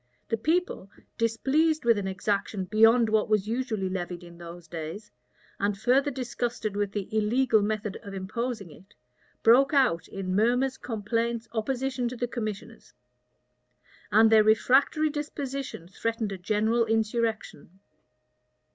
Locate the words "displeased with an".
1.19-2.07